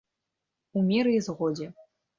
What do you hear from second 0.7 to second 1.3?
У міры і